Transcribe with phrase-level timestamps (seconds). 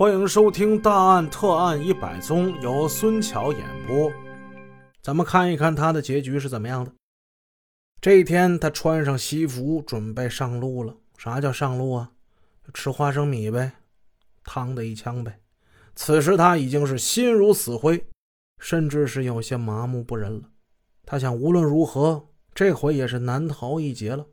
[0.00, 4.10] 欢迎收听《大案特案一百宗》，由孙桥演播。
[5.02, 6.90] 咱们看一看他的结局是怎么样的。
[8.00, 10.96] 这一天，他穿上西服，准备上路了。
[11.18, 12.12] 啥叫上路啊？
[12.72, 13.72] 吃花生米呗，
[14.42, 15.38] 烫的一枪呗。
[15.94, 18.02] 此时他已经是心如死灰，
[18.58, 20.48] 甚至是有些麻木不仁了。
[21.04, 24.24] 他想，无论如何，这回也是难逃一劫了。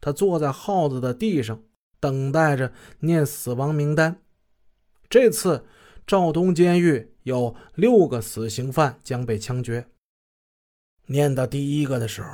[0.00, 1.62] 他坐在耗子的地上，
[2.00, 4.20] 等待着念死亡名单。
[5.08, 5.64] 这次
[6.06, 9.86] 肇东监狱有六个死刑犯将被枪决。
[11.06, 12.28] 念到第一个的时候，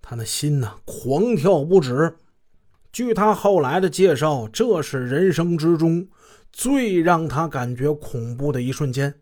[0.00, 2.16] 他的心呐狂跳不止。
[2.92, 6.08] 据他后来的介绍，这是人生之中
[6.50, 9.14] 最让他感觉恐怖的一瞬间。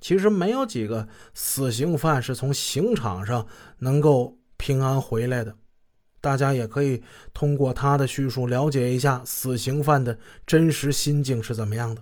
[0.00, 3.46] 其实没有几个死刑犯是从刑场上
[3.78, 5.56] 能够平安回来的。
[6.24, 7.02] 大家也可以
[7.34, 12.00] 通过他的叙述了解一下死刑犯的真实心境是怎么样的。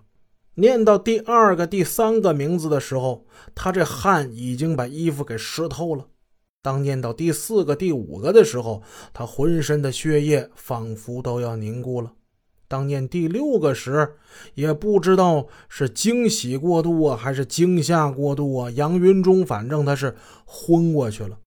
[0.54, 6.06] 念到第二个、第三个名字的时候，他这汗已经把衣服给湿透了。
[6.62, 12.12] 当念到第四个、第五个的时候，他浑身的血液仿佛都要凝固了。
[12.68, 14.14] 当念第六个时，
[14.54, 18.70] 也不知道是惊喜过度啊，还是惊吓过度啊。
[18.70, 20.14] 杨云中反正他是
[20.46, 21.38] 昏过去了。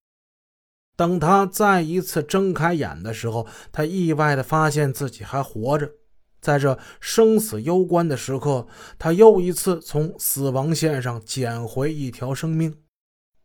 [0.95, 5.91] 等他再一次睁开眼的时候，他意外的发现自己还活着。
[6.39, 8.67] 在这生死攸关的时刻，
[8.99, 12.73] 他又一次从死亡线上捡回一条生命。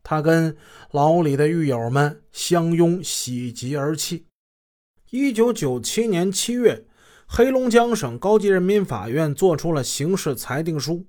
[0.03, 0.55] 他跟
[0.91, 4.25] 牢里的狱友们相拥，喜极而泣。
[5.09, 6.85] 一九九七年七月，
[7.25, 11.05] 黑龙江省高级人民法院作出了刑事裁定书，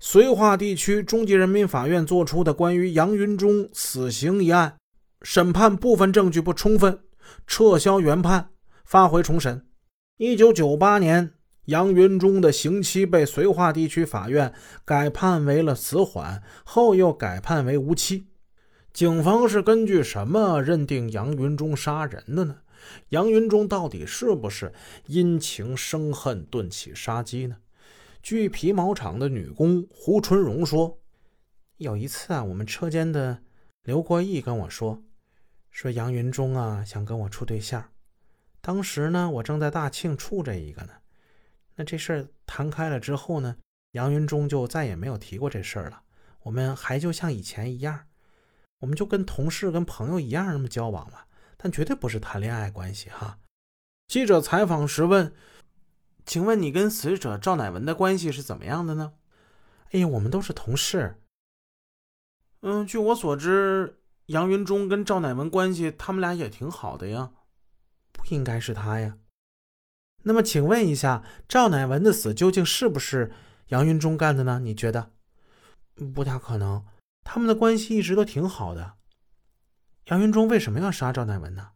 [0.00, 4.76] 绥化地区中级人民法院作出的关于杨云中死刑一案。
[5.22, 7.00] 审判部分证据不充分，
[7.46, 8.50] 撤销原判，
[8.84, 9.66] 发回重审。
[10.16, 11.34] 一九九八年，
[11.66, 18.28] 杨云中的刑期被绥化地区法院改判为了死缓，后又改判为无期。
[18.92, 22.56] 警方是根据什么认定杨云中杀人的呢？
[23.10, 24.72] 杨云中到底是不是
[25.06, 27.56] 因情生恨顿起杀机呢？
[28.22, 30.98] 据皮毛厂的女工胡春荣说，
[31.76, 33.38] 有一次啊，我们车间的
[33.82, 35.02] 刘国义跟我说。
[35.70, 37.92] 说杨云中啊，想跟我处对象。
[38.60, 40.92] 当时呢，我正在大庆处着一个呢。
[41.76, 43.56] 那这事儿谈开了之后呢，
[43.92, 46.02] 杨云中就再也没有提过这事儿了。
[46.40, 48.06] 我们还就像以前一样，
[48.80, 51.20] 我们就跟同事、跟朋友一样那么交往嘛，
[51.56, 53.38] 但绝对不是谈恋爱关系哈。
[54.08, 55.32] 记者采访时问
[56.26, 59.12] ：“请问你跟死者赵乃文的关系是怎么样的呢？”
[59.92, 61.20] 哎呀，我们都是同事。
[62.62, 64.00] 嗯，据我所知。
[64.28, 67.30] 杨云中跟赵乃文关系，他们俩也挺好的呀，
[68.12, 69.16] 不应该是他呀。
[70.24, 73.32] 那么，请问一下，赵乃文的死究竟是不是
[73.68, 74.60] 杨云中干的呢？
[74.62, 75.12] 你觉得？
[76.14, 76.84] 不大可能，
[77.24, 78.94] 他们的关系一直都挺好的。
[80.08, 81.70] 杨云中为什么要杀赵乃文呢？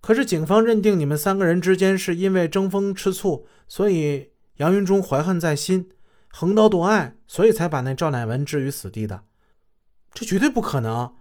[0.00, 5.88] 可是警方认定你们三个人之间是因为争风吃醋，所以杨云中怀恨在心，
[6.30, 9.24] 横刀夺爱，所以才把那赵乃文置于死地的。
[10.12, 11.14] 这绝对不可能。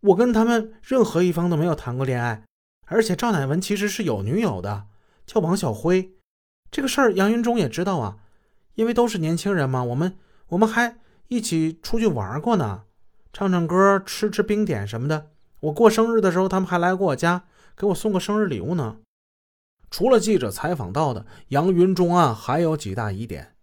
[0.00, 2.44] 我跟他们任何一方都没有谈过恋爱，
[2.86, 4.86] 而且赵乃文其实是有女友的，
[5.26, 6.12] 叫王小辉。
[6.70, 8.18] 这个事儿杨云中也知道啊，
[8.76, 10.16] 因为都是年轻人嘛，我们
[10.48, 10.96] 我们还
[11.28, 12.84] 一起出去玩过呢，
[13.32, 15.30] 唱唱歌、吃吃冰点什么的。
[15.60, 17.44] 我过生日的时候，他们还来过我家，
[17.76, 18.96] 给我送个生日礼物呢。
[19.90, 23.54] 除了记者采访到的杨云中案，还有几大疑点。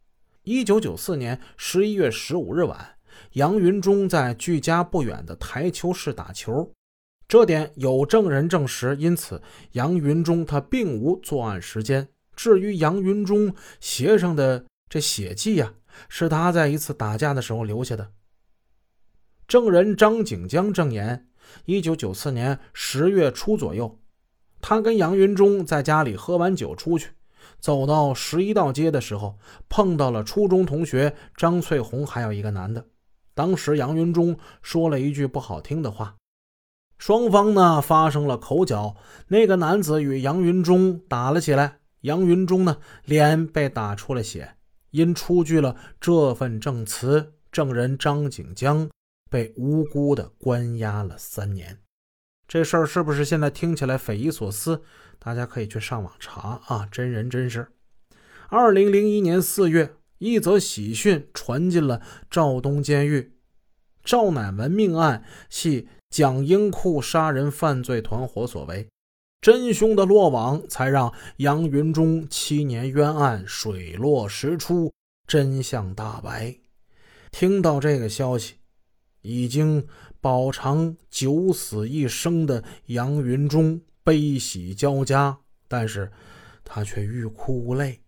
[0.44, 2.97] 一九九四年十一月十五日晚。
[3.33, 6.72] 杨云中在距家不远的台球室打球，
[7.28, 8.95] 这点有证人证实。
[9.00, 9.41] 因此，
[9.73, 12.07] 杨云中他并无作案时间。
[12.35, 15.73] 至于杨云中鞋上的这血迹呀，
[16.07, 18.11] 是他在一次打架的时候留下的。
[19.47, 21.28] 证人张景江证言：
[21.66, 23.99] 一九九四年十月初左右，
[24.61, 27.11] 他跟杨云中在家里喝完酒出去，
[27.59, 29.39] 走到十一道街的时候，
[29.69, 32.85] 碰到了初中同学张翠红，还有一个男的。
[33.37, 36.16] 当时杨云中说了一句不好听的话，
[36.97, 38.95] 双方呢发生了口角，
[39.28, 44.55] 那个男子与杨云中打了起来，杨云中呢脸被打出了血，
[44.89, 48.89] 因出具了这份证词，证人张景江
[49.29, 51.78] 被无辜的关押了三年。
[52.47, 54.81] 这事儿是不是现在听起来匪夷所思？
[55.19, 57.67] 大家可以去上网查啊，真人真事。
[58.49, 59.93] 二零零一年四月。
[60.19, 63.34] 一则喜讯传进了肇东监狱，
[64.03, 68.87] 赵乃文命案系蒋英库杀人犯罪团伙所为，
[69.41, 74.91] 真凶的落网才让杨云中七年冤案水落石出，
[75.28, 76.55] 真相大白。
[77.31, 78.55] 听到这个消息，
[79.22, 79.85] 已经
[80.20, 85.37] 饱尝九死一生的杨云中悲喜交加，
[85.67, 86.11] 但是
[86.63, 87.99] 他却欲哭无泪，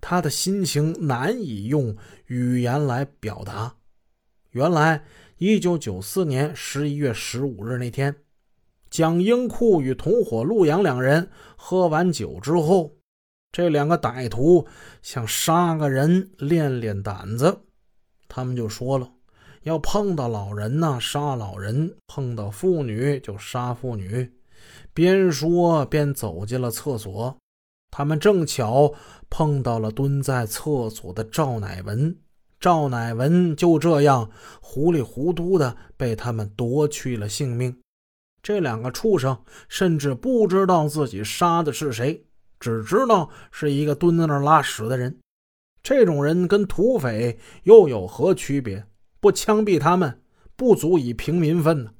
[0.00, 1.96] 他的心情难以用
[2.26, 3.76] 语言来表达。
[4.50, 5.04] 原来，
[5.36, 8.16] 一九九四年十一月十五日那天，
[8.90, 12.96] 蒋英库与同伙陆阳两人喝完酒之后，
[13.52, 14.66] 这两个歹徒
[15.02, 17.60] 想杀个人练练胆子，
[18.28, 19.12] 他们就说了，
[19.62, 24.32] 要碰到老人呢杀老人，碰到妇女就杀妇女。
[24.94, 27.38] 边说边走进了厕所，
[27.90, 28.94] 他们正巧
[29.30, 32.16] 碰到了蹲在厕所的赵乃文。
[32.60, 34.30] 赵乃文就这样
[34.60, 37.76] 糊里糊涂的被他们夺去了性命。
[38.42, 39.36] 这两个畜生
[39.68, 42.24] 甚至不知道自己杀的是谁，
[42.58, 45.18] 只知道是一个蹲在那儿拉屎的人。
[45.82, 48.84] 这种人跟土匪又有何区别？
[49.20, 50.20] 不枪毙他们，
[50.56, 51.92] 不足以平民愤呢。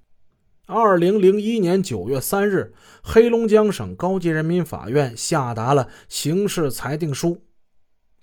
[0.70, 7.40] 二零零一年九月三日，黑龙江省高级人民法院下达了刑事裁定书。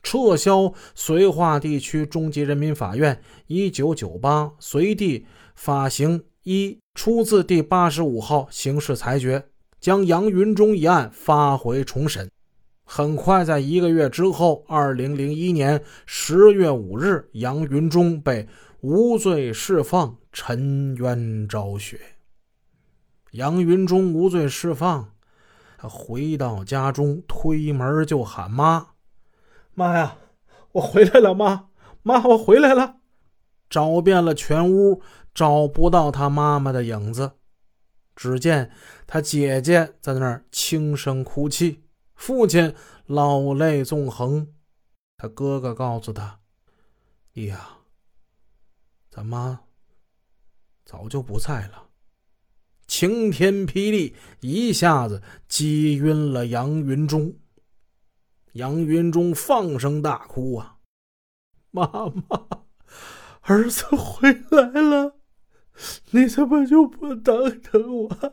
[0.03, 5.25] 撤销绥化地区中级人民法院一九九八绥地
[5.55, 9.43] 法刑一出自第八十五号刑事裁决，
[9.79, 12.29] 将杨云中一案发回重审。
[12.83, 18.47] 很快，在一个月之后，二零零一年十月五日，杨云中被
[18.81, 21.99] 无罪释放，沉冤昭雪。
[23.35, 25.13] 杨云中无罪释放，
[25.77, 28.91] 他回到家中，推门就喊妈。
[29.73, 30.17] 妈呀！
[30.71, 31.67] 我回来了，妈
[32.01, 32.95] 妈，我回来了！
[33.69, 35.01] 找遍了全屋，
[35.33, 37.33] 找不到他妈妈的影子。
[38.15, 38.71] 只见
[39.05, 41.83] 他姐姐在那儿轻声哭泣，
[42.15, 42.73] 父亲
[43.05, 44.53] 老泪纵横。
[45.17, 46.39] 他哥哥告诉他
[47.33, 47.79] ：“弟呀，
[49.09, 49.59] 咱妈
[50.85, 51.83] 早就不在了。”
[52.97, 57.35] 晴天霹雳，一下子击晕了杨云中。
[58.53, 60.77] 杨云中放声大哭啊！
[61.71, 61.85] 妈
[62.29, 62.61] 妈，
[63.41, 65.17] 儿子回来了，
[66.11, 68.31] 你怎么就不等等我？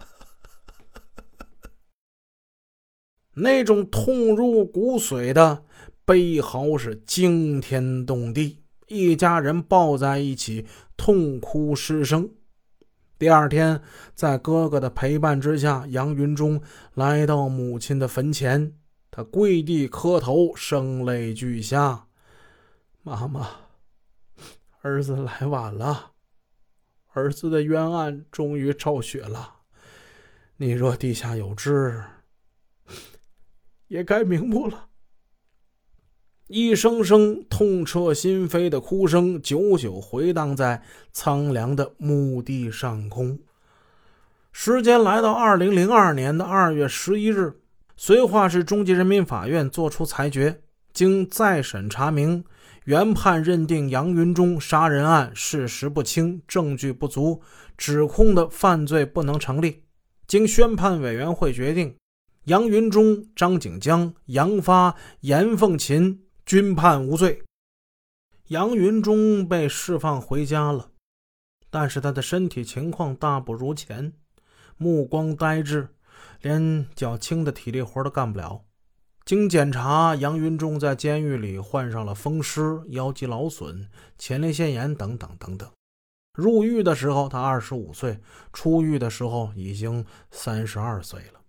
[3.34, 5.64] 那种痛入骨髓的
[6.04, 12.30] 悲嚎是惊天动地，一家人抱在一起痛哭失声。
[13.22, 13.80] 第二天，
[14.16, 16.60] 在哥哥的陪伴之下，杨云中
[16.94, 18.76] 来到母亲的坟前。
[19.12, 22.08] 他跪地磕头，声泪俱下
[23.04, 23.48] ：“妈妈，
[24.80, 26.14] 儿子来晚了，
[27.12, 29.60] 儿子的冤案终于昭雪了。
[30.56, 32.02] 你若地下有知，
[33.86, 34.88] 也该瞑目了。”
[36.54, 43.38] 一声声痛彻心扉的哭声，久久回荡在苍凉的墓地上空。
[44.52, 47.54] 时间来到二零零二年的二月十一日。
[47.98, 50.60] 绥化市中级人民法院作出裁决，
[50.92, 52.44] 经再审查明，
[52.84, 57.40] 原判认定杨云中杀人案事实不清，证据不足，
[57.78, 59.84] 指控的犯罪不能成立。
[60.26, 61.94] 经宣判委员会决定，
[62.44, 66.20] 杨云中、张景江、杨发、严凤琴
[66.52, 67.42] 均判无罪。
[68.48, 70.90] 杨云中被释放回家了，
[71.70, 74.12] 但是他的身体情况大不如前，
[74.76, 75.88] 目光呆滞。
[76.42, 78.66] 连较轻的体力活都干不了。
[79.24, 85.66] 经检查，杨云中在监狱里患上了风湿、腰肌劳损、前列腺炎等等等等。
[86.34, 88.20] 入狱的时候他二十五岁，
[88.52, 91.40] 出狱的时候已经三十二岁了。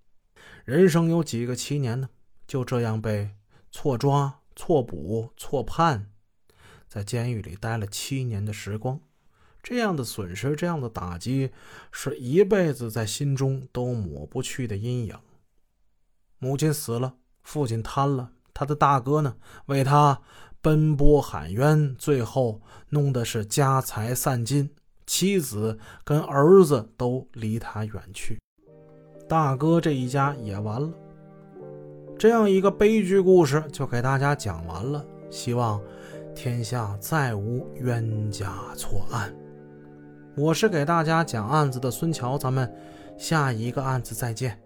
[0.64, 2.08] 人生有几个七年呢？
[2.48, 3.32] 就这样被
[3.70, 6.12] 错抓、错捕、错判，
[6.88, 9.00] 在监狱里待了七年的时光。
[9.62, 11.52] 这样的损失，这样的打击，
[11.92, 15.18] 是一辈子在心中都抹不去的阴影。
[16.38, 20.22] 母亲死了，父亲瘫了，他的大哥呢，为他
[20.62, 24.70] 奔波喊冤，最后弄得是家财散尽，
[25.06, 28.38] 妻子跟儿子都离他远去，
[29.30, 30.94] 大哥这一家也完了。
[32.24, 35.82] 这样一个悲剧故事就给大家讲完了，希望
[36.34, 39.36] 天下再无冤假错案。
[40.38, 42.74] 我是给大家讲案子的孙桥，咱们
[43.18, 44.58] 下一个案子再见。